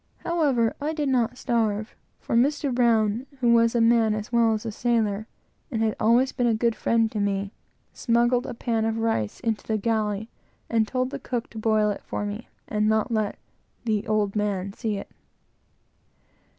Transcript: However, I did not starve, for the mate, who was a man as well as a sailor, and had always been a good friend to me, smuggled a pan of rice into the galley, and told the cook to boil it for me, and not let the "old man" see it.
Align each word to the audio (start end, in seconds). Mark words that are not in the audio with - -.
However, 0.25 0.75
I 0.81 0.93
did 0.93 1.09
not 1.09 1.37
starve, 1.37 1.93
for 2.19 2.35
the 2.35 2.41
mate, 2.41 3.27
who 3.39 3.53
was 3.53 3.75
a 3.75 3.81
man 3.81 4.15
as 4.15 4.31
well 4.31 4.53
as 4.55 4.65
a 4.65 4.71
sailor, 4.71 5.27
and 5.69 5.83
had 5.83 5.95
always 5.99 6.31
been 6.31 6.47
a 6.47 6.55
good 6.55 6.75
friend 6.75 7.11
to 7.11 7.19
me, 7.19 7.51
smuggled 7.93 8.47
a 8.47 8.55
pan 8.55 8.83
of 8.85 8.97
rice 8.97 9.39
into 9.41 9.67
the 9.67 9.77
galley, 9.77 10.27
and 10.71 10.87
told 10.87 11.11
the 11.11 11.19
cook 11.19 11.51
to 11.51 11.59
boil 11.59 11.91
it 11.91 12.01
for 12.01 12.25
me, 12.25 12.47
and 12.67 12.87
not 12.89 13.11
let 13.11 13.37
the 13.85 14.07
"old 14.07 14.35
man" 14.35 14.73
see 14.73 14.97
it. 14.97 15.11